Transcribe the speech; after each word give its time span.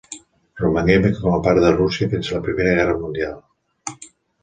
Romangué 0.61 1.11
com 1.19 1.35
a 1.35 1.43
part 1.49 1.63
de 1.65 1.71
Rússia 1.77 2.09
fins 2.17 2.33
a 2.33 2.37
la 2.39 2.43
Primera 2.51 2.75
Guerra 2.83 3.01
Mundial. 3.07 3.41